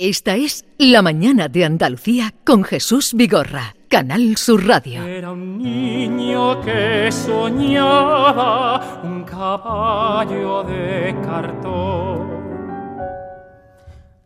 Esta 0.00 0.36
es 0.36 0.64
La 0.78 1.02
Mañana 1.02 1.48
de 1.48 1.64
Andalucía 1.64 2.32
con 2.44 2.62
Jesús 2.62 3.14
Vigorra, 3.14 3.74
Canal 3.88 4.36
Sur 4.36 4.64
Radio. 4.64 5.04
Era 5.04 5.32
un 5.32 5.58
niño 5.58 6.60
que 6.60 7.10
soñaba 7.10 9.00
un 9.02 9.24
caballo 9.24 10.62
de 10.62 11.16
cartón. 11.24 12.28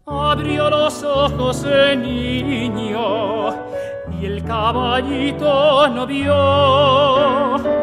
Abrió 0.04 0.68
los 0.68 1.02
ojos 1.04 1.64
el 1.64 2.02
niño 2.02 3.48
y 4.20 4.26
el 4.26 4.44
caballito 4.44 5.88
no 5.88 6.06
vio. 6.06 7.81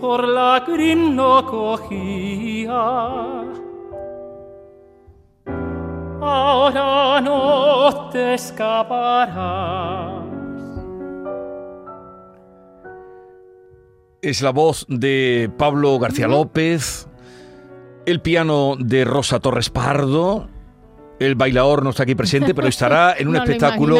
Por 0.00 0.26
la 0.26 0.62
crin 0.64 1.14
no 1.16 1.44
cogía. 1.46 2.72
Ahora 6.20 7.20
no 7.20 8.08
te 8.10 8.34
escaparás. 8.34 10.18
Es 14.20 14.42
la 14.42 14.50
voz 14.50 14.84
de 14.88 15.50
Pablo 15.56 15.98
García 15.98 16.26
López, 16.26 17.08
el 18.04 18.20
piano 18.20 18.74
de 18.78 19.04
Rosa 19.04 19.38
Torres 19.38 19.70
Pardo. 19.70 20.48
El 21.18 21.34
bailador 21.34 21.82
no 21.82 21.90
está 21.90 22.04
aquí 22.04 22.14
presente, 22.14 22.54
pero 22.54 22.68
estará 22.68 23.14
en 23.18 23.28
un 23.28 23.34
No 23.34 23.42
espectáculo 23.42 23.96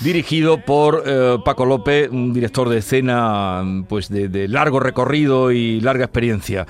dirigido 0.00 0.58
por 0.64 1.02
eh, 1.06 1.38
Paco 1.44 1.64
López, 1.64 2.10
un 2.10 2.32
director 2.32 2.68
de 2.68 2.78
escena 2.78 3.62
pues 3.88 4.08
de, 4.08 4.28
de 4.28 4.48
largo 4.48 4.80
recorrido 4.80 5.50
y 5.50 5.80
larga 5.80 6.04
experiencia. 6.04 6.66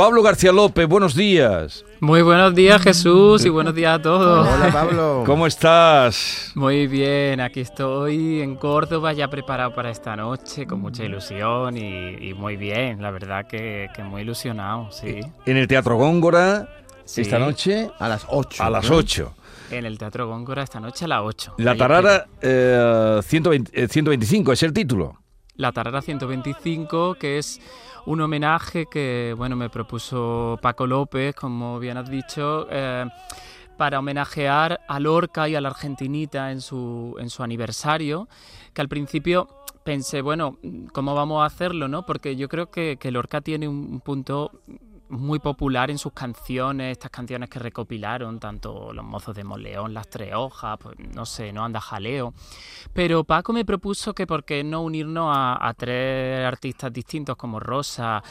Pablo 0.00 0.22
García 0.22 0.50
López, 0.50 0.88
buenos 0.88 1.14
días. 1.14 1.84
Muy 2.00 2.22
buenos 2.22 2.54
días 2.54 2.80
Jesús 2.80 3.44
y 3.44 3.50
buenos 3.50 3.74
días 3.74 3.98
a 3.98 4.00
todos. 4.00 4.48
Hola 4.48 4.72
Pablo. 4.72 5.22
¿Cómo 5.26 5.46
estás? 5.46 6.52
Muy 6.54 6.86
bien, 6.86 7.38
aquí 7.40 7.60
estoy 7.60 8.40
en 8.40 8.56
Córdoba 8.56 9.12
ya 9.12 9.28
preparado 9.28 9.74
para 9.74 9.90
esta 9.90 10.16
noche 10.16 10.66
con 10.66 10.80
mucha 10.80 11.04
ilusión 11.04 11.76
y, 11.76 12.30
y 12.30 12.32
muy 12.32 12.56
bien, 12.56 13.02
la 13.02 13.10
verdad 13.10 13.46
que, 13.46 13.88
que 13.94 14.02
muy 14.02 14.22
ilusionado, 14.22 14.90
sí. 14.90 15.20
En 15.44 15.58
el 15.58 15.68
Teatro 15.68 15.96
Góngora, 15.96 16.66
Sí. 17.10 17.22
esta 17.22 17.40
noche 17.40 17.90
A 17.98 18.08
las 18.08 18.24
8. 18.28 18.62
a 18.62 18.70
las 18.70 18.88
8. 18.88 19.34
En 19.72 19.84
el 19.84 19.98
Teatro 19.98 20.28
Góngora 20.28 20.62
esta 20.62 20.78
noche 20.78 21.06
a 21.06 21.08
las 21.08 21.22
8. 21.24 21.54
La 21.58 21.72
Ahí 21.72 21.78
Tarara 21.78 22.26
eh, 22.40 23.20
120 23.20 23.82
eh, 23.82 23.88
125 23.88 24.52
es 24.52 24.62
el 24.62 24.72
título. 24.72 25.18
La 25.56 25.72
Tarara 25.72 26.02
125, 26.02 27.16
que 27.16 27.38
es 27.38 27.60
un 28.06 28.20
homenaje 28.20 28.86
que 28.88 29.34
bueno 29.36 29.56
me 29.56 29.68
propuso 29.68 30.56
Paco 30.62 30.86
López, 30.86 31.34
como 31.34 31.80
bien 31.80 31.96
has 31.96 32.08
dicho, 32.08 32.68
eh, 32.70 33.04
para 33.76 33.98
homenajear 33.98 34.80
a 34.86 35.00
Lorca 35.00 35.48
y 35.48 35.56
a 35.56 35.60
la 35.60 35.70
Argentinita 35.70 36.52
en 36.52 36.60
su, 36.60 37.16
en 37.18 37.28
su 37.28 37.42
aniversario, 37.42 38.28
que 38.72 38.82
al 38.82 38.88
principio 38.88 39.48
pensé, 39.82 40.22
bueno, 40.22 40.58
¿cómo 40.92 41.16
vamos 41.16 41.42
a 41.42 41.46
hacerlo? 41.46 41.88
no? 41.88 42.06
Porque 42.06 42.36
yo 42.36 42.48
creo 42.48 42.70
que, 42.70 42.98
que 43.00 43.10
Lorca 43.10 43.40
tiene 43.40 43.66
un 43.66 44.00
punto 44.00 44.62
muy 45.10 45.38
popular 45.40 45.90
en 45.90 45.98
sus 45.98 46.12
canciones, 46.12 46.92
estas 46.92 47.10
canciones 47.10 47.48
que 47.50 47.58
recopilaron, 47.58 48.38
tanto 48.40 48.92
Los 48.92 49.04
Mozos 49.04 49.34
de 49.34 49.44
Moleón, 49.44 49.92
Las 49.92 50.08
Tres 50.08 50.32
Hojas, 50.34 50.78
pues 50.80 50.96
no 51.14 51.26
sé, 51.26 51.52
no 51.52 51.64
anda 51.64 51.80
jaleo. 51.80 52.32
Pero 52.92 53.24
Paco 53.24 53.52
me 53.52 53.64
propuso 53.64 54.14
que 54.14 54.26
por 54.26 54.44
qué 54.44 54.62
no 54.64 54.80
unirnos 54.82 55.32
a, 55.36 55.74
tres 55.76 56.46
artistas 56.46 56.92
distintos 56.92 57.36
como 57.36 57.60
Rosa 57.60 58.22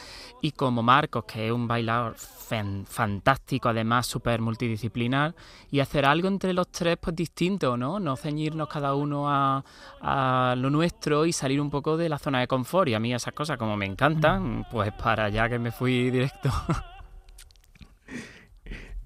y 0.42 0.52
como 0.52 0.82
Marcos, 0.82 1.24
que 1.24 1.46
es 1.46 1.52
un 1.52 1.66
bailador 1.68 2.14
fan- 2.16 2.84
fantástico, 2.86 3.68
además 3.68 4.06
súper 4.06 4.40
multidisciplinar, 4.40 5.34
y 5.70 5.80
hacer 5.80 6.04
algo 6.04 6.28
entre 6.28 6.52
los 6.52 6.68
tres 6.70 6.96
pues 7.00 7.14
distinto, 7.16 7.76
¿no? 7.76 8.00
No 8.00 8.16
ceñirnos 8.16 8.68
cada 8.68 8.94
uno 8.94 9.28
a, 9.30 9.64
a 10.00 10.54
lo 10.56 10.70
nuestro 10.70 11.26
y 11.26 11.32
salir 11.32 11.60
un 11.60 11.70
poco 11.70 11.96
de 11.96 12.08
la 12.08 12.18
zona 12.18 12.40
de 12.40 12.46
confort. 12.48 12.88
Y 12.88 12.94
a 12.94 13.00
mí 13.00 13.12
esas 13.14 13.34
cosas 13.34 13.58
como 13.58 13.76
me 13.76 13.86
encantan, 13.86 14.66
pues 14.70 14.92
para 14.92 15.24
allá 15.24 15.48
que 15.48 15.58
me 15.58 15.70
fui 15.72 16.10
directo. 16.10 16.50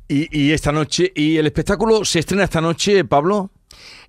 Y, 0.08 0.28
y 0.38 0.52
esta 0.52 0.70
noche, 0.72 1.12
y 1.14 1.36
el 1.38 1.46
espectáculo 1.46 2.04
se 2.04 2.18
estrena 2.18 2.44
esta 2.44 2.60
noche, 2.60 3.04
Pablo. 3.04 3.50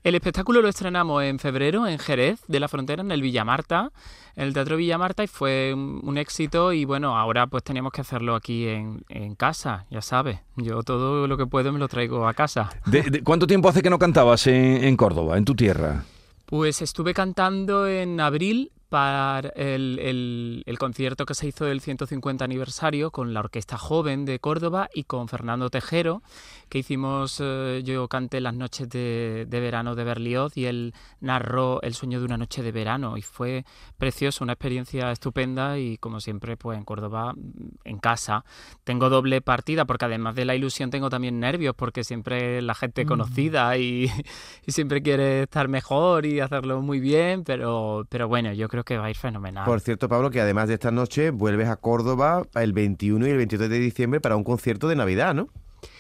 El 0.03 0.13
espectáculo 0.13 0.61
lo 0.61 0.67
estrenamos 0.67 1.23
en 1.23 1.39
febrero 1.39 1.87
en 1.87 1.97
Jerez 1.97 2.39
de 2.47 2.59
la 2.59 2.67
Frontera, 2.67 3.01
en 3.01 3.11
el 3.11 3.21
Villamarta, 3.21 3.91
en 4.35 4.43
el 4.43 4.53
Teatro 4.53 4.77
Villamarta, 4.77 5.23
y 5.23 5.27
fue 5.27 5.73
un, 5.73 6.17
éxito. 6.17 6.73
Y 6.73 6.85
bueno, 6.85 7.17
ahora 7.17 7.47
pues 7.47 7.63
teníamos 7.63 7.91
que 7.91 8.01
hacerlo 8.01 8.35
aquí 8.35 8.67
en, 8.67 9.03
en 9.09 9.33
casa, 9.35 9.85
ya 9.89 10.01
sabes. 10.01 10.39
Yo 10.57 10.83
todo 10.83 11.27
lo 11.27 11.37
que 11.37 11.47
puedo 11.47 11.71
me 11.71 11.79
lo 11.79 11.87
traigo 11.87 12.27
a 12.27 12.33
casa. 12.35 12.69
De- 12.85 13.01
de- 13.09 13.23
¿Cuánto 13.23 13.47
tiempo 13.47 13.67
hace 13.69 13.81
que 13.81 13.89
no 13.89 13.97
cantabas 13.97 14.45
en, 14.47 14.83
en 14.83 14.95
Córdoba, 14.95 15.37
en 15.37 15.45
tu 15.45 15.55
tierra? 15.55 16.03
Pues 16.45 16.83
estuve 16.83 17.15
cantando 17.15 17.87
en 17.87 18.19
abril 18.19 18.71
para 18.89 19.39
el, 19.55 19.99
el- 20.01 20.63
el 20.65 20.77
concierto 20.77 21.25
que 21.25 21.33
se 21.33 21.47
hizo 21.47 21.65
del 21.65 21.81
150 21.81 22.45
aniversario 22.45 23.11
con 23.11 23.33
la 23.33 23.39
Orquesta 23.41 23.77
Joven 23.77 24.25
de 24.25 24.39
Córdoba 24.39 24.89
y 24.93 25.03
con 25.03 25.27
Fernando 25.27 25.69
Tejero, 25.69 26.21
que 26.69 26.79
hicimos, 26.79 27.39
eh, 27.43 27.81
yo 27.83 28.07
canté 28.07 28.39
las 28.41 28.53
noches 28.55 28.87
de, 28.89 29.45
de 29.47 29.59
verano 29.59 29.95
de 29.95 30.03
Berlioz 30.03 30.55
y 30.57 30.65
él 30.65 30.93
narró 31.19 31.81
El 31.81 31.93
sueño 31.93 32.19
de 32.19 32.25
una 32.25 32.37
noche 32.37 32.63
de 32.63 32.71
verano 32.71 33.17
y 33.17 33.21
fue 33.21 33.65
precioso, 33.97 34.43
una 34.43 34.53
experiencia 34.53 35.11
estupenda 35.11 35.77
y 35.79 35.97
como 35.97 36.19
siempre 36.19 36.55
pues 36.57 36.77
en 36.77 36.85
Córdoba 36.85 37.33
mm, 37.33 37.39
en 37.83 37.97
casa. 37.99 38.45
Tengo 38.83 39.09
doble 39.09 39.41
partida 39.41 39.85
porque 39.85 40.05
además 40.05 40.35
de 40.35 40.45
la 40.45 40.55
ilusión 40.55 40.89
tengo 40.89 41.09
también 41.09 41.39
nervios 41.39 41.75
porque 41.75 42.03
siempre 42.03 42.61
la 42.61 42.75
gente 42.75 43.05
conocida 43.05 43.77
y, 43.77 44.09
y 44.65 44.71
siempre 44.71 45.01
quiere 45.01 45.43
estar 45.43 45.67
mejor 45.67 46.25
y 46.25 46.39
hacerlo 46.39 46.81
muy 46.81 46.99
bien, 46.99 47.43
pero, 47.43 48.05
pero 48.09 48.27
bueno, 48.27 48.53
yo 48.53 48.67
creo 48.69 48.83
que 48.85 48.97
va 48.97 49.05
a 49.05 49.09
ir 49.09 49.15
fenomenal. 49.17 49.65
Por 49.65 49.81
cierto, 49.81 50.07
Pablo, 50.07 50.29
que 50.31 50.39
además 50.39 50.67
de 50.69 50.75
esta 50.75 50.91
noche 50.91 51.31
vuelves 51.31 51.67
a 51.67 51.75
Córdoba 51.75 52.43
el 52.55 52.71
21 52.73 53.27
y 53.27 53.31
el 53.31 53.37
23 53.37 53.69
de 53.69 53.79
diciembre 53.79 54.21
para 54.21 54.35
un 54.37 54.43
concierto 54.43 54.87
de 54.87 54.95
Navidad, 54.95 55.33
¿no? 55.33 55.47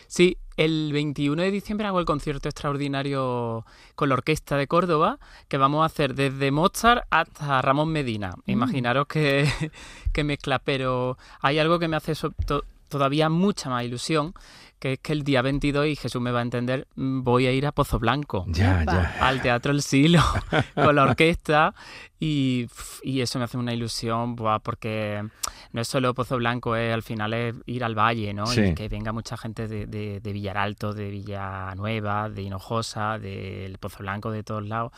Sí, 0.07 0.37
el 0.55 0.91
21 0.93 1.41
de 1.41 1.49
diciembre 1.51 1.87
hago 1.87 1.99
el 1.99 2.05
concierto 2.05 2.47
extraordinario 2.47 3.65
con 3.95 4.09
la 4.09 4.15
Orquesta 4.15 4.55
de 4.55 4.67
Córdoba, 4.67 5.17
que 5.47 5.57
vamos 5.57 5.81
a 5.81 5.85
hacer 5.85 6.13
desde 6.15 6.51
Mozart 6.51 7.05
hasta 7.09 7.61
Ramón 7.61 7.89
Medina. 7.89 8.35
Imaginaros 8.45 9.07
que, 9.07 9.47
que 10.13 10.23
mezcla, 10.23 10.59
pero 10.59 11.17
hay 11.41 11.59
algo 11.59 11.79
que 11.79 11.87
me 11.87 11.97
hace 11.97 12.13
so- 12.15 12.31
to- 12.45 12.63
todavía 12.87 13.29
mucha 13.29 13.69
más 13.69 13.83
ilusión, 13.83 14.33
que 14.79 14.93
es 14.93 14.99
que 14.99 15.13
el 15.13 15.23
día 15.23 15.41
22, 15.41 15.87
y 15.87 15.95
Jesús 15.95 16.21
me 16.21 16.31
va 16.31 16.39
a 16.39 16.43
entender, 16.43 16.87
mm, 16.95 17.23
voy 17.23 17.47
a 17.47 17.51
ir 17.51 17.65
a 17.65 17.71
Pozo 17.71 17.97
Blanco. 17.97 18.45
Ya, 18.47 18.83
ya. 18.85 19.15
al 19.19 19.41
Teatro 19.41 19.71
El 19.71 19.81
Silo 19.81 20.21
con 20.75 20.95
la 20.95 21.03
orquesta 21.03 21.73
y, 22.19 22.67
y 23.03 23.21
eso 23.21 23.39
me 23.39 23.45
hace 23.45 23.57
una 23.57 23.73
ilusión 23.73 24.35
buah, 24.35 24.59
porque 24.59 25.23
no 25.73 25.81
es 25.81 25.87
solo 25.87 26.13
Pozo 26.13 26.37
Blanco, 26.37 26.75
es, 26.75 26.93
al 26.93 27.03
final 27.03 27.33
es 27.33 27.55
ir 27.65 27.83
al 27.83 27.95
valle, 27.97 28.33
¿no? 28.33 28.45
Sí. 28.47 28.61
Y 28.61 28.73
que 28.73 28.87
venga 28.87 29.11
mucha 29.11 29.35
gente 29.37 29.67
de, 29.67 29.85
de, 29.85 30.19
de 30.21 30.33
Villaralto, 30.33 30.93
de 30.93 31.09
Villanueva, 31.09 32.29
de 32.29 32.41
Hinojosa, 32.43 33.19
del 33.19 33.77
Pozo 33.77 33.99
Blanco, 33.99 34.31
de 34.31 34.43
todos 34.43 34.65
lados. 34.67 34.91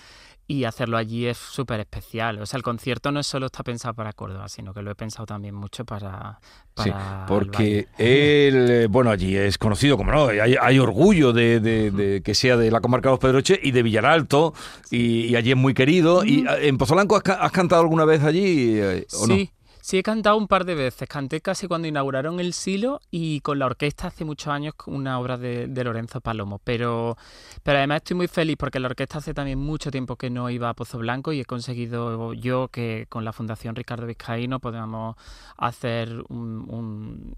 Y 0.49 0.63
hacerlo 0.63 0.95
allí 0.95 1.25
es 1.25 1.37
súper 1.37 1.81
especial. 1.81 2.39
O 2.41 2.45
sea, 2.45 2.55
el 2.57 2.63
concierto 2.63 3.11
no 3.11 3.19
es 3.19 3.27
solo 3.27 3.47
está 3.47 3.63
pensado 3.63 3.93
para 3.93 4.13
Córdoba, 4.13 4.47
sino 4.47 4.73
que 4.73 4.81
lo 4.81 4.91
he 4.91 4.95
pensado 4.95 5.25
también 5.25 5.53
mucho 5.53 5.83
para, 5.83 6.39
Sí, 6.77 6.89
para 6.89 7.21
el 7.23 7.25
porque 7.27 7.87
él, 7.97 8.67
eh, 8.71 8.87
bueno, 8.89 9.09
allí 9.09 9.35
es 9.35 9.57
conocido, 9.57 9.97
como 9.97 10.11
no, 10.13 10.27
hay, 10.27 10.55
hay 10.61 10.79
orgullo 10.79 11.33
de, 11.33 11.59
de- 11.59 11.91
de 11.91 12.21
que 12.21 12.33
sea 12.33 12.55
de 12.55 12.71
la 12.71 12.79
comarca 12.79 13.09
de 13.09 13.13
los 13.13 13.19
Pedroches 13.19 13.59
y 13.61 13.71
de 13.71 13.83
Villaralto, 13.83 14.53
y, 14.89 15.25
y 15.25 15.35
allí 15.35 15.51
es 15.51 15.57
muy 15.57 15.73
querido. 15.73 16.23
¿Y 16.23 16.45
eh, 16.47 16.67
en 16.69 16.77
Pozolanco 16.77 16.97
has, 16.97 17.06
has 17.15 17.51
cantado 17.51 17.81
alguna 17.81 18.05
vez 18.05 18.23
allí 18.23 18.79
eh, 18.79 19.07
o 19.13 19.27
no? 19.27 19.35
Sí, 19.35 19.51
sí 19.81 19.97
he 19.97 20.03
cantado 20.03 20.37
un 20.37 20.47
par 20.47 20.65
de 20.65 20.75
veces. 20.75 21.07
Canté 21.07 21.41
casi 21.41 21.67
cuando 21.67 21.87
inauguraron 21.87 22.39
el 22.39 22.53
Silo 22.53 22.99
y 23.11 23.41
con 23.41 23.59
la 23.59 23.65
orquesta 23.65 24.07
hace 24.07 24.25
muchos 24.25 24.47
años 24.47 24.73
una 24.85 25.19
obra 25.19 25.37
de, 25.37 25.67
Lorenzo 25.67 26.21
Palomo. 26.21 26.59
Pero, 26.63 27.17
pero 27.63 27.77
además 27.77 27.97
estoy 27.97 28.17
muy 28.17 28.27
feliz 28.27 28.57
porque 28.57 28.79
la 28.79 28.87
orquesta 28.87 29.19
hace 29.19 29.33
también 29.33 29.59
mucho 29.59 29.91
tiempo 29.91 30.15
que 30.15 30.29
no 30.29 30.49
iba 30.49 30.69
a 30.69 30.73
Pozo 30.73 30.97
Blanco 30.97 31.31
y 31.31 31.41
he 31.41 31.45
conseguido 31.45 32.33
yo 32.33 32.67
que 32.69 33.05
con 33.09 33.23
la 33.25 33.33
Fundación 33.33 33.75
Ricardo 33.75 34.05
Vizcaíno 34.05 34.59
podamos 34.59 35.15
hacer 35.57 36.23
un 36.29 37.35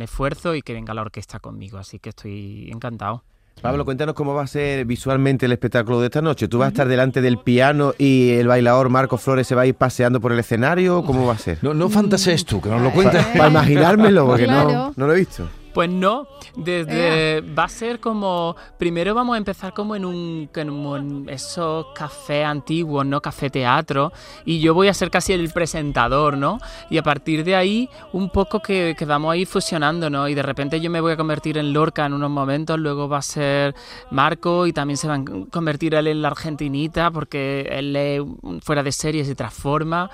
esfuerzo 0.00 0.54
y 0.54 0.62
que 0.62 0.72
venga 0.72 0.94
la 0.94 1.02
orquesta 1.02 1.38
conmigo. 1.40 1.78
Así 1.78 1.98
que 1.98 2.10
estoy 2.10 2.70
encantado. 2.72 3.22
Pablo, 3.60 3.84
cuéntanos 3.86 4.14
cómo 4.14 4.34
va 4.34 4.42
a 4.42 4.46
ser 4.46 4.84
visualmente 4.84 5.46
el 5.46 5.52
espectáculo 5.52 6.00
de 6.00 6.06
esta 6.06 6.20
noche. 6.20 6.46
¿Tú 6.46 6.58
vas 6.58 6.66
a 6.66 6.68
estar 6.68 6.88
delante 6.88 7.22
del 7.22 7.38
piano 7.38 7.94
y 7.98 8.32
el 8.32 8.46
bailador 8.46 8.90
Marco 8.90 9.16
Flores 9.16 9.46
se 9.46 9.54
va 9.54 9.62
a 9.62 9.66
ir 9.66 9.74
paseando 9.74 10.20
por 10.20 10.32
el 10.32 10.38
escenario? 10.38 11.02
¿Cómo 11.02 11.26
va 11.26 11.32
a 11.32 11.38
ser? 11.38 11.58
No, 11.62 11.72
no 11.72 11.88
fantasees 11.88 12.44
tú, 12.44 12.60
que 12.60 12.68
nos 12.68 12.82
lo 12.82 12.92
cuentes. 12.92 13.24
Para 13.24 13.48
imaginármelo, 13.48 14.26
porque 14.26 14.46
no, 14.46 14.92
no 14.94 15.06
lo 15.06 15.14
he 15.14 15.18
visto. 15.18 15.48
Pues 15.76 15.90
no, 15.90 16.26
desde 16.56 17.42
va 17.42 17.64
a 17.64 17.68
ser 17.68 18.00
como 18.00 18.56
primero 18.78 19.14
vamos 19.14 19.34
a 19.34 19.36
empezar 19.36 19.74
como 19.74 19.94
en 19.94 20.06
un 20.06 20.48
como 20.54 20.96
en 20.96 21.28
esos 21.28 21.88
cafés 21.94 22.46
antiguos, 22.46 23.04
no 23.04 23.20
café 23.20 23.50
teatro 23.50 24.10
y 24.46 24.58
yo 24.60 24.72
voy 24.72 24.88
a 24.88 24.94
ser 24.94 25.10
casi 25.10 25.34
el 25.34 25.50
presentador, 25.52 26.38
¿no? 26.38 26.58
Y 26.88 26.96
a 26.96 27.02
partir 27.02 27.44
de 27.44 27.56
ahí 27.56 27.90
un 28.14 28.30
poco 28.30 28.60
que, 28.60 28.94
que 28.98 29.04
vamos 29.04 29.30
a 29.34 29.36
ir 29.36 29.46
fusionando, 29.46 30.08
¿no? 30.08 30.26
Y 30.28 30.34
de 30.34 30.42
repente 30.42 30.80
yo 30.80 30.88
me 30.90 30.98
voy 31.02 31.12
a 31.12 31.16
convertir 31.18 31.58
en 31.58 31.74
Lorca 31.74 32.06
en 32.06 32.14
unos 32.14 32.30
momentos, 32.30 32.78
luego 32.78 33.06
va 33.06 33.18
a 33.18 33.22
ser 33.22 33.74
Marco 34.10 34.66
y 34.66 34.72
también 34.72 34.96
se 34.96 35.08
va 35.08 35.16
a 35.16 35.24
convertir 35.50 35.94
él 35.94 36.06
en 36.06 36.22
la 36.22 36.28
argentinita 36.28 37.10
porque 37.10 37.68
él 37.70 37.92
lee 37.92 38.24
fuera 38.62 38.82
de 38.82 38.92
serie 38.92 39.26
se 39.26 39.34
transforma 39.34 40.08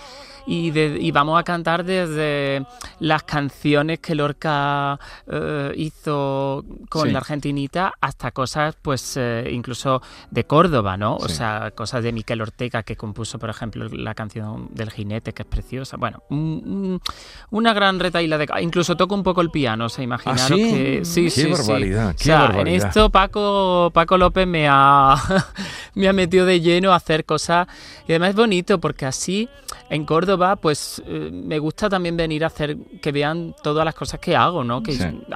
y, 0.45 0.73
de- 0.73 0.99
y 1.01 1.13
vamos 1.13 1.39
a 1.39 1.45
cantar 1.45 1.85
desde 1.85 2.67
las 2.99 3.23
canciones 3.23 4.01
que 4.01 4.17
Lorca 4.17 4.99
eh, 5.29 5.51
hizo 5.77 6.65
con 6.89 7.07
Sí. 7.07 7.13
la 7.13 7.19
argentinita 7.19 7.93
hasta 8.01 8.31
cosas 8.31 8.77
pues 8.81 9.17
eh, 9.17 9.49
incluso 9.53 10.03
de 10.31 10.45
Córdoba, 10.45 10.97
¿no? 10.97 11.17
O 11.17 11.29
Sí. 11.29 11.37
sea, 11.37 11.71
cosas 11.75 12.03
de 12.03 12.13
Miquel 12.13 12.41
Ortega 12.41 12.83
que 12.83 12.97
compuso, 12.97 13.39
por 13.39 13.51
ejemplo, 13.51 13.89
la 13.89 14.15
canción 14.15 14.69
del 14.73 14.91
jinete 14.91 15.33
que 15.33 15.43
es 15.43 15.49
preciosa. 15.49 15.97
Bueno, 15.97 16.23
un- 16.31 16.39
un- 16.67 17.01
una 17.51 17.73
gran 17.73 17.99
retaíla 18.01 18.39
de... 18.39 18.47
Incluso 18.61 18.97
toco 18.97 19.15
un 19.15 19.23
poco 19.23 19.41
el 19.41 19.51
piano, 19.51 19.87
o 19.87 19.89
sea, 19.89 20.05
imaginaros 20.05 20.43
¿Ah, 20.43 20.55
sí? 20.55 20.63
que... 20.73 21.05
Sí, 21.05 21.25
Qué 21.25 21.31
sí, 21.31 21.51
barbaridad, 21.51 22.11
O 22.11 22.13
qué 22.17 22.25
sea, 22.25 22.41
barbaridad. 22.43 22.67
en 22.83 22.89
esto 22.89 23.11
Paco, 23.11 23.91
Paco 23.93 24.19
López 24.19 24.47
me 24.47 24.67
ha, 24.69 25.15
me 25.95 26.09
ha 26.09 26.13
metido 26.13 26.47
de 26.47 26.61
lleno 26.61 26.93
a 26.93 26.97
hacer 26.97 27.25
cosas 27.25 27.67
y 28.09 28.13
además 28.13 28.31
es 28.31 28.37
bonito 28.37 28.81
porque 28.81 29.07
así 29.07 29.49
en 29.91 30.05
Córdoba 30.05 30.57
pues 30.57 31.03
eh, 31.07 31.31
me 31.33 31.59
gusta 31.59 31.89
también 31.89 32.17
venir 32.17 32.45
a 32.45 32.49
hacer 32.49 32.77
que 33.01 33.13
vean 33.13 33.55
todas 33.63 33.85
las 33.85 33.95
cosas 33.95 34.21
que 34.21 34.35
hago, 34.37 34.65
¿no? 34.65 34.83
Que. 34.83 34.93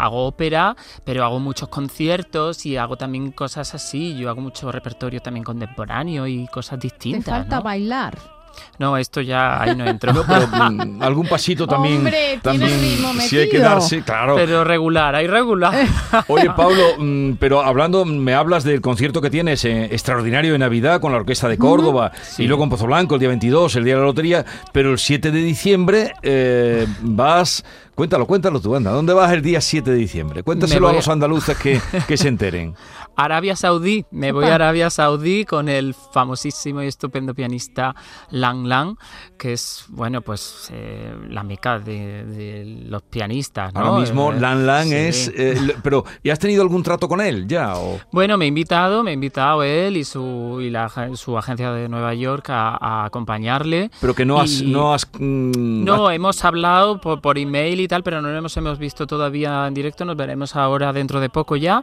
Hago 0.06 0.26
ópera, 0.26 0.76
pero 1.04 1.24
hago 1.24 1.38
muchos 1.38 1.68
conciertos 1.68 2.66
y 2.66 2.76
hago 2.76 2.96
también 2.96 3.32
cosas 3.32 3.74
así, 3.74 4.16
yo 4.16 4.30
hago 4.30 4.40
mucho 4.40 4.72
repertorio 4.72 5.20
también 5.20 5.44
contemporáneo 5.44 6.26
y 6.26 6.46
cosas 6.48 6.78
Te 6.78 6.88
distintas, 6.88 7.40
falta 7.40 7.56
¿no? 7.56 7.62
bailar. 7.62 8.36
No, 8.78 8.96
esto 8.96 9.20
ya 9.20 9.62
ahí 9.62 9.74
no 9.74 9.86
entro. 9.86 10.12
No, 10.12 10.24
pero 10.26 10.46
mm, 10.46 11.02
algún 11.02 11.26
pasito 11.26 11.66
también. 11.68 11.98
Hombre, 11.98 12.38
tiene 12.42 12.58
también 12.58 13.20
si 13.20 13.38
hay 13.38 13.48
que 13.48 13.58
darse, 13.58 14.02
claro. 14.02 14.34
Pero 14.36 14.64
regular, 14.64 15.14
hay 15.14 15.26
regular. 15.26 15.74
Oye, 16.28 16.50
Pablo, 16.56 16.82
mm, 16.98 17.32
pero 17.38 17.62
hablando, 17.62 18.04
me 18.04 18.34
hablas 18.34 18.64
del 18.64 18.80
concierto 18.80 19.20
que 19.20 19.30
tienes 19.30 19.64
eh, 19.64 19.86
extraordinario 19.86 20.52
de 20.52 20.58
Navidad 20.58 21.00
con 21.00 21.12
la 21.12 21.18
Orquesta 21.18 21.48
de 21.48 21.58
Córdoba 21.58 22.12
y 22.38 22.46
luego 22.46 22.64
en 22.64 22.70
Pozo 22.70 22.86
Blanco 22.86 23.14
el 23.14 23.20
día 23.20 23.28
22, 23.28 23.76
el 23.76 23.84
día 23.84 23.94
de 23.94 24.00
la 24.00 24.06
lotería, 24.06 24.44
pero 24.72 24.92
el 24.92 24.98
7 24.98 25.30
de 25.30 25.38
diciembre 25.38 26.12
eh, 26.22 26.86
vas... 27.00 27.64
Cuéntalo, 27.96 28.26
cuéntalo 28.26 28.60
tú, 28.60 28.76
anda. 28.76 28.90
¿Dónde 28.90 29.14
vas 29.14 29.32
el 29.32 29.40
día 29.40 29.58
7 29.62 29.90
de 29.90 29.96
diciembre? 29.96 30.42
Cuéntaselo 30.42 30.86
a 30.86 30.92
los 30.92 31.08
andaluces 31.08 31.56
que, 31.56 31.80
que 32.06 32.18
se 32.18 32.28
enteren. 32.28 32.74
Arabia 33.16 33.56
Saudí, 33.56 34.04
me 34.10 34.32
voy 34.32 34.44
a 34.44 34.56
Arabia 34.56 34.90
Saudí 34.90 35.46
con 35.46 35.70
el 35.70 35.94
famosísimo 36.12 36.82
y 36.82 36.88
estupendo 36.88 37.32
pianista 37.34 37.94
Lang 38.28 38.66
Lang, 38.66 38.96
que 39.38 39.54
es, 39.54 39.86
bueno, 39.88 40.20
pues 40.20 40.68
eh, 40.70 41.16
la 41.30 41.42
meca 41.42 41.78
de, 41.78 42.26
de 42.26 42.84
los 42.86 43.00
pianistas, 43.00 43.72
¿no? 43.72 43.80
Ahora 43.80 44.00
mismo 44.00 44.30
Eh, 44.32 44.40
Lan 44.40 44.66
Lan 44.66 44.88
sí. 44.88 44.94
es... 44.94 45.32
eh, 45.34 45.56
pero, 45.82 46.04
¿y 46.22 46.28
has 46.28 46.38
tenido 46.38 46.60
algún 46.60 46.82
trato 46.82 47.08
con 47.08 47.22
él 47.22 47.46
ya? 47.48 47.78
O... 47.78 47.98
Bueno, 48.12 48.36
me 48.36 48.44
ha 48.44 48.48
invitado, 48.48 49.02
me 49.02 49.12
ha 49.12 49.14
invitado 49.14 49.62
él 49.62 49.96
y 49.96 50.04
su, 50.04 50.58
y 50.60 50.68
la, 50.68 50.92
su 51.14 51.38
agencia 51.38 51.72
de 51.72 51.88
Nueva 51.88 52.12
York 52.12 52.50
a, 52.50 52.76
a 52.78 53.06
acompañarle. 53.06 53.90
Pero 54.02 54.14
que 54.14 54.26
no 54.26 54.38
has... 54.38 54.60
Y- 54.60 54.70
No, 54.70 54.92
has, 54.92 55.08
mm, 55.18 55.84
No, 55.84 56.10
hemos 56.10 56.44
hablado 56.44 57.00
por, 57.00 57.22
por 57.22 57.38
email 57.38 57.80
y 57.80 57.85
tal, 57.88 58.02
pero 58.02 58.20
no 58.22 58.40
nos 58.40 58.56
hemos 58.56 58.78
visto 58.78 59.06
todavía 59.06 59.66
en 59.66 59.74
directo. 59.74 60.04
Nos 60.04 60.16
veremos 60.16 60.56
ahora 60.56 60.92
dentro 60.92 61.20
de 61.20 61.28
poco 61.30 61.56
ya. 61.56 61.82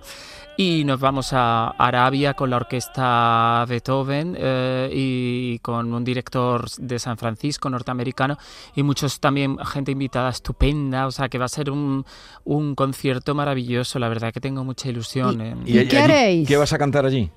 Y 0.56 0.84
nos 0.86 1.00
vamos 1.00 1.34
a 1.34 1.70
Arabia 1.80 2.36
con 2.36 2.52
la 2.52 2.58
orquesta 2.58 3.66
Beethoven 3.68 4.36
eh, 4.40 4.88
y 4.94 5.58
con 5.60 5.92
un 5.92 6.04
director 6.04 6.70
de 6.78 7.00
San 7.00 7.18
Francisco 7.18 7.72
norteamericano 7.72 8.38
y 8.76 8.84
muchos 8.84 9.20
también 9.20 9.58
gente 9.66 9.92
invitada 9.92 10.30
estupenda. 10.30 11.08
O 11.08 11.12
sea 11.12 11.28
que 11.28 11.40
va 11.40 11.46
a 11.46 11.50
ser 11.50 11.72
un, 11.72 12.06
un 12.44 12.76
concierto 12.76 13.34
maravilloso. 13.34 13.98
La 13.98 14.10
verdad 14.10 14.32
que 14.32 14.40
tengo 14.42 14.64
mucha 14.64 14.90
ilusión. 14.90 15.42
en- 15.42 15.62
¿Y 15.68 15.74
qué 15.74 15.80
allí- 15.80 15.98
haréis? 15.98 16.48
¿Qué 16.48 16.58
vas 16.58 16.72
a 16.72 16.78
cantar 16.78 17.06
allí? 17.08 17.32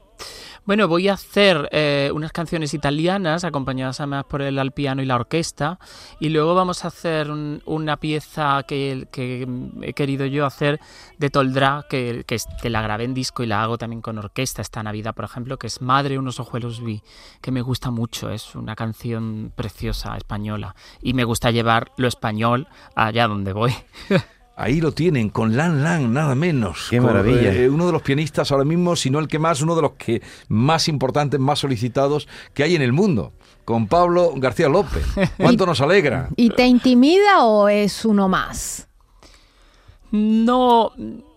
Bueno, 0.67 0.89
voy 0.89 1.09
a 1.09 1.15
hacer 1.15 1.69
eh, 1.73 2.11
unas 2.13 2.33
canciones 2.33 2.75
italianas 2.75 3.45
acompañadas 3.45 4.01
además 4.01 4.25
por 4.25 4.43
el 4.43 4.59
al 4.59 4.73
piano 4.73 5.01
y 5.01 5.07
la 5.07 5.15
orquesta 5.15 5.79
y 6.21 6.29
luego 6.31 6.55
vamos 6.55 6.85
a 6.85 6.89
hacer 6.89 7.31
un- 7.31 7.63
una 7.67 7.97
pieza 7.99 8.63
que, 8.67 9.07
que 9.13 9.47
he 9.83 9.93
querido 9.93 10.27
yo 10.27 10.45
hacer 10.45 10.81
de 11.19 11.31
Toldrá, 11.31 11.87
que, 11.89 12.25
que, 12.27 12.37
que 12.61 12.69
la 12.71 12.83
grabé 12.83 13.05
en 13.05 13.15
disco 13.15 13.43
y 13.43 13.47
la 13.47 13.63
hago 13.63 13.79
también 13.79 14.03
con 14.03 14.19
orquesta 14.19 14.61
esta 14.61 14.83
Navidad, 14.83 15.15
por 15.15 15.25
ejemplo, 15.25 15.57
que 15.59 15.69
es 15.69 15.81
Madre 15.81 16.19
unos 16.19 16.41
ojuelos 16.41 16.83
vi, 16.85 17.03
que 17.41 17.53
me 17.53 17.63
gusta 17.63 17.91
mucho, 17.91 18.31
es 18.31 18.55
una 18.55 18.75
canción 18.77 19.53
preciosa 19.55 20.17
española 20.17 20.75
y 21.01 21.15
me 21.15 21.25
gusta 21.25 21.51
llevar 21.51 21.93
lo 21.97 22.09
español 22.09 22.67
allá 22.95 23.29
donde 23.29 23.53
voy. 23.53 23.73
Ahí 24.58 24.81
lo 24.81 24.91
tienen, 24.93 25.29
con 25.29 25.55
Lan 25.55 25.82
Lan, 25.82 26.14
nada 26.14 26.35
menos. 26.35 26.87
Qué 26.88 26.97
Con, 26.97 27.06
maravilla. 27.06 27.53
eh, 27.53 27.69
uno 27.69 27.85
de 27.87 27.93
los 27.93 28.00
pianistas 28.00 28.50
ahora 28.50 28.64
mismo, 28.64 28.97
si 28.97 29.11
no 29.11 29.19
el 29.19 29.29
que 29.29 29.38
más, 29.38 29.61
uno 29.61 29.76
de 29.76 29.82
los 29.82 29.93
que 29.93 30.23
más 30.49 30.88
importantes, 30.88 31.38
más 31.38 31.58
solicitados 31.58 32.26
que 32.55 32.62
hay 32.62 32.75
en 32.75 32.81
el 32.81 32.93
mundo. 32.94 33.32
Con 33.67 33.87
Pablo 33.87 34.32
García 34.37 34.69
López. 34.70 35.05
¿Cuánto 35.37 35.67
nos 35.67 35.81
alegra? 35.82 36.31
¿Y 36.37 36.49
te 36.50 36.67
intimida 36.67 37.44
o 37.44 37.69
es 37.69 38.05
uno 38.06 38.29
más? 38.29 38.88
No, 40.12 40.93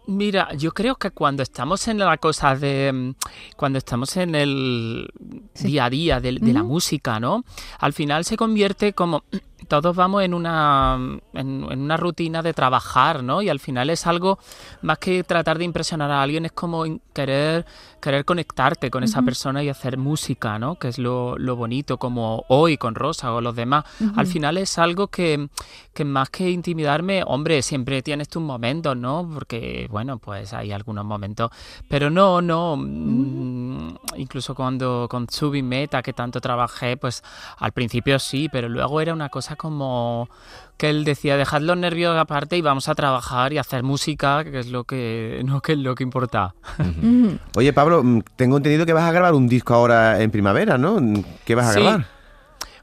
mira, 0.08 0.54
yo 0.56 0.72
creo 0.72 0.96
que 0.96 1.12
cuando 1.12 1.44
estamos 1.44 1.88
en 1.88 1.98
la 2.00 2.18
cosa 2.18 2.56
de. 2.56 2.92
mm, 2.94 3.12
Cuando 3.58 3.78
estamos 3.80 4.16
en 4.18 4.36
el 4.36 5.10
Sí. 5.54 5.68
día 5.68 5.86
a 5.86 5.90
día 5.90 6.20
de, 6.22 6.34
de 6.40 6.54
la 6.54 6.64
música, 6.64 7.20
¿no? 7.20 7.44
Al 7.80 7.94
final 7.94 8.24
se 8.26 8.38
convierte 8.38 8.94
como. 8.94 9.24
Todos 9.70 9.96
vamos 9.96 10.24
en 10.24 10.34
una, 10.34 10.98
en, 11.34 11.66
en 11.72 11.82
una 11.82 11.96
rutina 11.96 12.42
de 12.42 12.54
trabajar, 12.54 13.24
¿no? 13.24 13.42
Y 13.42 13.48
al 13.48 13.60
final 13.60 13.90
es 13.90 14.06
algo 14.06 14.40
más 14.82 14.98
que 14.98 15.24
tratar 15.24 15.58
de 15.58 15.64
impresionar 15.64 16.12
a 16.12 16.22
alguien, 16.22 16.46
es 16.46 16.52
como 16.52 16.84
querer, 17.14 17.66
querer 18.02 18.26
conectarte 18.26 18.90
con 18.90 19.04
esa 19.04 19.22
persona 19.22 19.64
y 19.64 19.70
hacer 19.70 19.98
música, 19.98 20.58
¿no? 20.58 20.76
Que 20.76 20.88
es 20.88 20.98
lo, 20.98 21.38
lo 21.38 21.56
bonito, 21.56 21.98
como 21.98 22.46
hoy 22.48 22.78
con 22.78 22.96
Rosa 22.96 23.34
o 23.34 23.42
los 23.42 23.56
demás. 23.56 23.86
Al 24.16 24.26
final 24.26 24.58
es 24.58 24.78
algo 24.78 25.08
que, 25.08 25.50
que 25.94 26.04
más 26.04 26.30
que 26.30 26.50
intimidarme, 26.50 27.24
hombre, 27.26 27.62
siempre 27.62 28.02
tienes 28.02 28.28
tus 28.30 28.42
momentos, 28.42 28.98
¿no? 28.98 29.30
Porque, 29.34 29.88
bueno, 29.90 30.18
pues 30.18 30.54
hay 30.54 30.72
algunos 30.72 31.06
momentos. 31.06 31.52
Pero 31.88 32.10
no, 32.10 32.42
no. 32.42 32.76
mm, 32.76 33.96
incluso 34.18 34.56
cuando 34.56 35.08
con 35.10 35.28
Tsubi 35.28 35.62
Meta, 35.62 36.02
que 36.02 36.14
tanto 36.14 36.42
trabajé, 36.42 36.98
pues 36.98 37.24
al 37.58 37.72
principio 37.72 38.18
sí, 38.18 38.50
pero 38.52 38.70
luego 38.70 39.02
era 39.02 39.14
una 39.14 39.30
cosa 39.30 39.56
como 39.60 40.30
que 40.78 40.90
él 40.90 41.04
decía, 41.04 41.36
dejad 41.36 41.60
los 41.62 41.76
nervios 41.78 42.18
aparte 42.18 42.56
y 42.56 42.62
vamos 42.62 42.88
a 42.88 42.96
trabajar 42.96 43.52
y 43.52 43.58
hacer 43.58 43.84
música, 43.84 44.46
que 44.46 44.60
es 44.60 44.68
lo 44.72 44.86
que, 44.86 45.42
no, 45.46 45.60
que 45.60 45.74
es 45.74 45.78
lo 45.78 45.94
que 45.94 46.04
importa. 46.04 46.56
Oye, 47.58 47.74
Pablo, 47.74 48.02
mm, 48.02 48.22
tengo 48.38 48.56
entendido 48.58 48.86
que 48.86 48.94
vas 48.94 49.04
a 49.04 49.12
grabar 49.12 49.34
un 49.34 49.48
disco 49.50 49.74
ahora 49.74 50.22
en 50.22 50.32
primavera, 50.32 50.78
¿no? 50.78 50.98
¿Qué 51.44 51.54
vas 51.56 51.68
a 51.68 51.74
Sí. 51.74 51.82
grabar? 51.82 52.06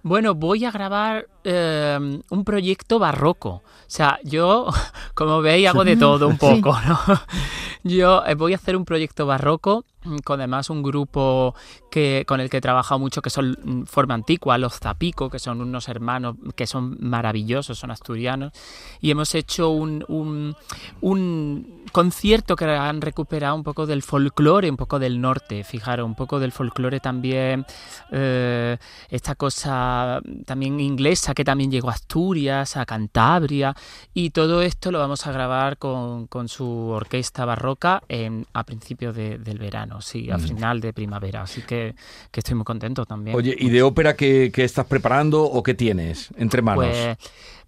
Bueno, 0.02 0.34
voy 0.34 0.64
a 0.66 0.70
grabar 0.70 1.26
eh, 1.42 2.20
un 2.30 2.44
proyecto 2.44 2.98
barroco. 2.98 3.48
O 3.48 3.62
sea, 3.88 4.18
yo, 4.22 4.68
como 5.14 5.40
veis, 5.40 5.66
hago 5.68 5.82
de 5.84 5.96
todo 5.96 6.28
un 6.28 6.36
poco, 6.38 6.78
¿no? 6.86 6.98
Yo 7.86 8.24
eh, 8.26 8.34
voy 8.34 8.52
a 8.52 8.56
hacer 8.56 8.76
un 8.76 8.84
proyecto 8.84 9.26
barroco 9.26 9.84
mm, 10.02 10.16
con 10.24 10.40
además 10.40 10.70
un 10.70 10.82
grupo 10.82 11.54
que, 11.88 12.24
con 12.26 12.40
el 12.40 12.50
que 12.50 12.56
he 12.56 12.60
trabajado 12.60 12.98
mucho, 12.98 13.22
que 13.22 13.30
son 13.30 13.56
mm, 13.62 13.82
forma 13.84 14.14
antigua, 14.14 14.58
los 14.58 14.80
Zapico, 14.80 15.30
que 15.30 15.38
son 15.38 15.60
unos 15.60 15.88
hermanos 15.88 16.34
que 16.56 16.66
son 16.66 16.96
maravillosos, 16.98 17.78
son 17.78 17.92
asturianos, 17.92 18.52
y 19.00 19.12
hemos 19.12 19.34
hecho 19.36 19.70
un, 19.70 20.04
un, 20.08 20.56
un 21.00 21.84
concierto 21.96 22.56
que 22.56 22.66
han 22.66 23.00
recuperado 23.00 23.54
un 23.54 23.62
poco 23.62 23.86
del 23.86 24.02
folclore, 24.02 24.68
un 24.68 24.76
poco 24.76 24.98
del 24.98 25.18
norte, 25.18 25.64
fijaros, 25.64 26.04
un 26.04 26.14
poco 26.14 26.38
del 26.38 26.52
folclore 26.52 27.00
también, 27.00 27.64
eh, 28.12 28.76
esta 29.08 29.34
cosa 29.34 30.20
también 30.44 30.78
inglesa 30.78 31.32
que 31.32 31.42
también 31.42 31.70
llegó 31.70 31.88
a 31.88 31.94
Asturias, 31.94 32.76
a 32.76 32.84
Cantabria, 32.84 33.74
y 34.12 34.28
todo 34.28 34.60
esto 34.60 34.90
lo 34.90 34.98
vamos 34.98 35.26
a 35.26 35.32
grabar 35.32 35.78
con, 35.78 36.26
con 36.26 36.48
su 36.48 36.68
orquesta 36.90 37.46
barroca 37.46 38.02
en, 38.08 38.46
a 38.52 38.64
principios 38.64 39.16
de- 39.16 39.38
del 39.38 39.58
verano, 39.58 40.02
sí, 40.02 40.30
a 40.30 40.38
final 40.38 40.82
de 40.82 40.92
primavera, 40.92 41.40
así 41.42 41.62
que, 41.62 41.94
que 42.30 42.40
estoy 42.40 42.56
muy 42.56 42.64
contento 42.64 43.06
también. 43.06 43.34
Oye, 43.34 43.56
¿y 43.58 43.70
de 43.70 43.82
ópera 43.82 44.14
qué, 44.16 44.50
qué 44.52 44.64
estás 44.64 44.84
preparando 44.84 45.44
o 45.44 45.62
qué 45.62 45.72
tienes 45.72 46.28
entre 46.36 46.60
manos? 46.60 46.84
Pues 46.84 47.16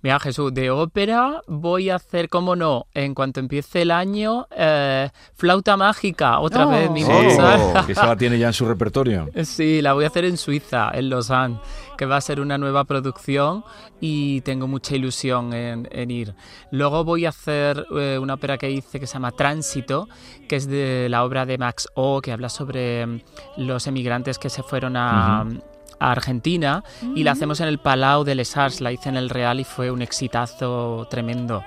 Mira, 0.01 0.21
Jesús, 0.21 0.55
de 0.55 0.71
ópera 0.71 1.43
voy 1.49 1.91
a 1.91 1.97
hacer, 1.97 2.29
como 2.29 2.55
no, 2.55 2.87
en 2.95 3.15
cuanto 3.15 3.41
empiece 3.41 3.83
el 3.83 3.91
año, 3.91 4.47
eh, 4.57 5.11
flauta 5.35 5.77
mágica, 5.77 6.39
otra 6.39 6.67
Oh. 6.67 6.71
vez, 6.71 6.89
mi 6.91 7.03
Sí, 7.03 7.11
Mozart. 7.11 7.85
que 7.87 7.93
esa 7.93 8.07
la 8.07 8.17
tiene 8.17 8.39
ya 8.39 8.47
en 8.47 8.53
su 8.53 8.65
repertorio. 8.65 9.29
Sí, 9.45 9.83
la 9.83 9.95
voy 9.95 10.05
a 10.05 10.07
hacer 10.07 10.25
en 10.25 10.37
Suiza, 10.37 10.91
en 10.95 11.11
Lausanne, 11.11 11.59
que 11.97 12.07
va 12.07 12.17
a 12.17 12.21
ser 12.21 12.39
una 12.41 12.59
nueva 12.59 12.85
producción 12.85 13.65
y 14.01 14.41
tengo 14.43 14.69
mucha 14.69 14.95
ilusión 14.95 15.53
en, 15.53 15.89
en 15.91 16.11
ir. 16.13 16.35
Luego 16.71 17.03
voy 17.03 17.27
a 17.27 17.31
hacer 17.31 17.85
eh, 17.99 18.19
una 18.23 18.35
ópera 18.35 18.57
que 18.57 18.71
hice 18.71 19.01
que 19.01 19.07
se 19.09 19.15
llama 19.15 19.33
Tránsito, 19.33 20.09
que 20.49 20.55
es 20.57 20.69
de 20.69 21.09
la 21.11 21.25
obra 21.25 21.45
de 21.45 21.59
Max 21.59 21.89
O, 21.95 22.21
que 22.21 22.31
habla 22.31 22.51
sobre 22.51 23.05
mm, 23.05 23.21
los 23.57 23.89
emigrantes 23.89 24.39
que 24.39 24.49
se 24.49 24.63
fueron 24.63 24.97
a... 24.97 25.45
a 26.01 26.13
Argentina 26.13 26.85
y 27.15 27.25
la 27.25 27.33
hacemos 27.33 27.61
en 27.61 27.69
el 27.69 27.79
Palau 27.79 28.25
de 28.25 28.35
Les 28.35 28.57
Arts, 28.57 28.81
la 28.81 28.93
hice 28.93 29.09
en 29.09 29.17
el 29.17 29.31
Real 29.31 29.61
y 29.61 29.65
fue 29.65 29.91
un 29.91 30.03
exitazo 30.03 31.07
tremendo. 31.11 31.63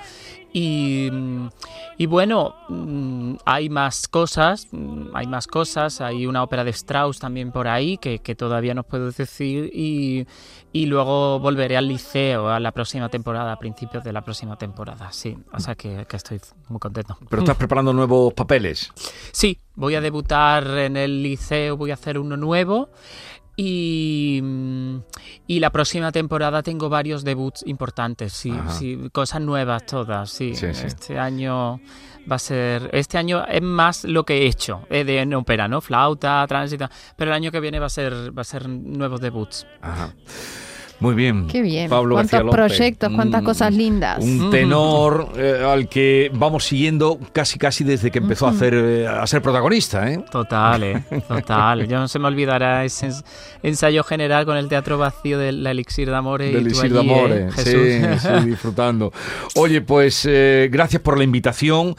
Y, 0.54 1.10
mm, 1.12 1.50
y 1.98 2.06
bueno, 2.08 2.56
mm, 2.68 3.36
hay 3.46 3.70
más 3.70 4.08
cosas, 4.08 4.68
mm, 4.72 5.16
hay 5.16 5.28
más 5.28 5.48
cosas, 5.48 6.02
hay 6.02 6.26
una 6.26 6.44
ópera 6.44 6.64
de 6.64 6.72
Strauss 6.72 7.20
también 7.20 7.52
por 7.52 7.68
ahí 7.68 7.98
que, 7.98 8.20
que 8.20 8.36
todavía 8.36 8.74
no 8.74 8.84
puedo 8.84 9.12
decir 9.12 9.70
y, 9.74 10.28
y 10.74 10.86
luego 10.88 11.40
volveré 11.40 11.78
al 11.78 11.88
liceo 11.88 12.50
a 12.50 12.60
la 12.60 12.74
próxima 12.74 13.08
temporada, 13.08 13.54
a 13.54 13.60
principios 13.60 14.04
de 14.04 14.12
la 14.12 14.22
próxima 14.24 14.58
temporada, 14.58 15.12
sí, 15.14 15.38
o 15.54 15.60
sea 15.60 15.76
que, 15.76 16.06
que 16.08 16.18
estoy 16.18 16.42
muy 16.68 16.80
contento. 16.80 17.18
Pero 17.30 17.44
estás 17.44 17.58
preparando 17.58 17.94
nuevos 17.94 18.34
papeles. 18.34 18.92
Sí, 19.32 19.58
voy 19.76 19.96
a 19.96 20.02
debutar 20.02 20.68
en 20.78 20.98
el 20.98 21.24
liceo, 21.24 21.78
voy 21.78 21.92
a 21.92 21.94
hacer 21.94 22.20
uno 22.20 22.36
nuevo. 22.36 22.90
Y, 23.64 24.42
y 25.46 25.60
la 25.60 25.70
próxima 25.70 26.12
temporada 26.12 26.64
tengo 26.64 26.90
varios 26.90 27.24
debuts 27.24 27.62
importantes, 27.68 28.34
sí, 28.34 28.52
sí, 28.70 28.98
cosas 29.14 29.40
nuevas 29.42 29.86
todas, 29.86 30.32
sí. 30.32 30.56
Sí, 30.56 30.74
sí. 30.74 30.88
Este 30.88 31.20
año 31.20 31.80
va 32.30 32.38
a 32.38 32.40
ser, 32.40 32.90
este 32.92 33.20
año 33.20 33.46
es 33.46 33.62
más 33.62 34.04
lo 34.04 34.26
que 34.26 34.40
he 34.40 34.46
hecho 34.48 34.82
eh, 34.90 35.04
de 35.04 35.20
en 35.20 35.36
ópera, 35.36 35.68
¿no? 35.68 35.80
Flauta, 35.80 36.44
tránsito, 36.48 36.90
pero 37.16 37.30
el 37.30 37.36
año 37.36 37.52
que 37.52 37.60
viene 37.60 37.78
va 37.78 37.86
a 37.86 37.90
ser, 37.90 38.36
va 38.36 38.42
a 38.42 38.46
ser 38.46 38.68
nuevos 38.68 39.22
debuts. 39.22 39.68
Ajá. 39.80 40.12
Muy 41.02 41.16
bien. 41.16 41.48
Qué 41.48 41.62
bien. 41.62 41.90
Pablo 41.90 42.16
Cuántos 42.16 42.32
García 42.32 42.46
López. 42.46 42.78
proyectos, 42.78 43.12
cuántas 43.14 43.42
Mm, 43.42 43.46
cosas 43.46 43.74
lindas. 43.74 44.24
Un 44.24 44.50
tenor 44.52 45.30
eh, 45.36 45.62
al 45.68 45.90
que 45.90 46.32
vamos 46.34 46.64
siguiendo 46.64 47.20
casi 47.34 47.60
casi 47.60 47.84
desde 47.84 48.10
que 48.12 48.20
empezó 48.20 48.48
a 48.48 48.52
hacer 48.52 48.74
eh, 48.76 49.08
a 49.08 49.26
ser 49.28 49.42
protagonista, 49.42 50.10
¿eh? 50.10 50.24
Total, 50.32 50.84
eh, 50.84 51.04
total. 51.28 51.88
Yo 51.88 52.00
no 52.00 52.08
se 52.08 52.20
me 52.20 52.28
olvidará 52.28 52.86
ese 52.86 53.08
ens- 53.10 53.24
ensayo 53.64 54.04
general 54.04 54.46
con 54.46 54.56
el 54.58 54.70
teatro 54.70 54.98
vacío 54.98 55.38
del 55.40 55.66
Elixir 55.68 56.10
de 56.10 56.16
Amores. 56.16 56.54
Del 56.54 56.68
y 56.68 56.72
tú 56.72 56.78
Isidro 56.80 57.00
allí, 57.02 57.10
Amore, 57.10 57.48
eh, 57.58 58.12
sí, 58.20 58.20
sí, 58.20 58.46
disfrutando. 58.48 59.12
Oye, 59.56 59.82
pues 59.82 60.26
eh, 60.30 60.70
gracias 60.72 61.02
por 61.02 61.18
la 61.18 61.24
invitación. 61.24 61.96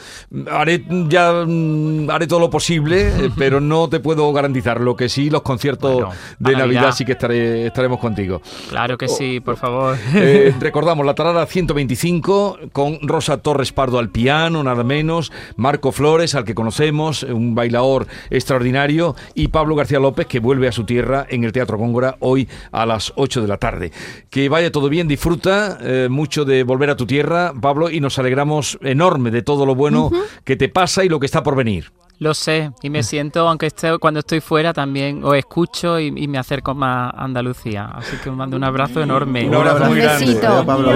Haré 0.51 0.85
ya 1.09 1.45
mm, 1.47 2.09
haré 2.11 2.27
todo 2.29 2.39
lo 2.41 2.51
posible, 2.51 3.09
eh, 3.09 3.31
pero 3.37 3.61
no 3.61 3.89
te 3.89 3.99
puedo 4.01 4.33
garantizar. 4.33 4.81
Lo 4.81 4.95
que 4.95 5.09
sí, 5.09 5.29
los 5.29 5.43
conciertos 5.43 5.93
Bueno, 5.93 6.11
de. 6.39 6.57
Navidad. 6.57 6.93
sí 6.93 7.05
que 7.05 7.13
estaré, 7.13 7.67
estaremos 7.67 7.99
contigo. 7.99 8.41
Claro 8.71 8.92
que 8.99 9.09
sí, 9.09 9.41
por 9.41 9.57
favor. 9.57 9.97
Eh, 10.15 10.55
recordamos 10.61 11.05
la 11.05 11.15
tarara 11.15 11.45
125 11.47 12.59
con 12.73 12.99
Rosa 13.03 13.39
Torres 13.39 13.73
Pardo 13.73 13.99
al 13.99 14.11
piano, 14.11 14.63
nada 14.63 14.85
menos, 14.85 15.33
Marco 15.57 15.91
Flores, 15.91 16.35
al 16.35 16.45
que 16.45 16.55
conocemos, 16.55 17.23
un 17.23 17.55
bailador 17.55 18.07
extraordinario, 18.31 19.17
y 19.35 19.49
Pablo 19.49 19.75
García 19.75 19.99
López, 19.99 20.27
que 20.27 20.39
vuelve 20.39 20.69
a 20.69 20.73
su 20.73 20.85
tierra 20.85 21.27
en 21.29 21.45
el 21.45 21.53
Teatro 21.53 21.79
Góngora 21.79 22.17
hoy 22.21 22.49
a 22.71 22.87
las 22.87 23.13
8 23.17 23.43
de 23.43 23.49
la 23.49 23.57
tarde. 23.57 23.91
Que 24.31 24.49
vaya 24.49 24.71
todo 24.71 24.89
bien, 24.89 25.09
disfruta 25.09 25.79
eh, 25.81 26.09
mucho 26.11 26.45
de 26.45 26.63
volver 26.63 26.91
a 26.91 26.97
tu 26.97 27.07
tierra, 27.07 27.53
Pablo, 27.61 27.91
y 27.91 28.01
nos 28.01 28.19
alegramos 28.19 28.79
enorme 28.83 29.31
de 29.31 29.43
todo 29.43 29.67
lo 29.67 29.75
bueno 29.75 30.11
que 30.45 30.57
te 30.57 30.69
pasa 30.69 31.05
y 31.05 31.09
lo 31.09 31.19
que 31.19 31.27
está 31.27 31.43
por 31.43 31.57
venir. 31.57 31.93
Lo 32.19 32.35
sé, 32.35 32.71
y 32.83 32.91
me 32.91 33.03
siento, 33.03 33.49
aunque 33.49 33.67
esté, 33.67 33.99
cuando 33.99 34.21
estoy 34.21 34.41
fuera, 34.41 34.73
también 34.73 35.25
os 35.25 35.35
escucho 35.35 35.99
y, 35.99 36.07
y 36.17 36.29
me 36.29 36.39
acerco 36.39 36.73
más 36.75 37.13
a 37.13 37.25
Andalucía. 37.25 37.91
Así 37.93 38.17
que 38.19 38.31
os 38.31 38.37
mando 38.37 38.57
un 38.57 38.63
abrazo 38.63 39.03
enorme. 39.03 39.49
Un 39.49 39.55
abrazo 39.55 39.87
muy 39.87 39.99
grande. 40.01 40.41
Pablo, 40.65 40.91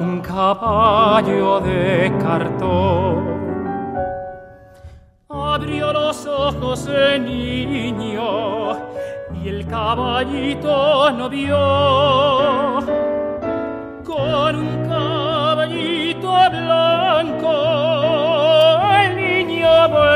un 0.00 0.20
caballo 0.20 1.60
de 1.60 2.12
cartón. 2.20 3.34
Abrió 5.30 5.92
los 5.92 6.26
ojos 6.26 6.86
el 6.88 7.24
niño 7.24 8.72
y 9.42 9.48
el 9.48 9.66
caballito 9.66 11.10
no 11.12 11.28
vio. 11.30 11.56
Con 14.04 14.56
un 14.56 14.88
caballito 14.88 16.32
blanco 16.50 17.73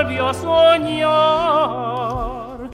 Dios 0.08 0.36
soñar. 0.38 2.07